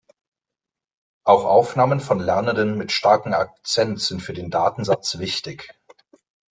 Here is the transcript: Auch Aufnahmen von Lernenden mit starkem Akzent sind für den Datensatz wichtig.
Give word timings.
Auch 1.25 1.45
Aufnahmen 1.45 1.99
von 1.99 2.17
Lernenden 2.19 2.75
mit 2.75 2.91
starkem 2.91 3.33
Akzent 3.33 4.01
sind 4.01 4.21
für 4.23 4.33
den 4.33 4.49
Datensatz 4.49 5.19
wichtig. 5.19 5.75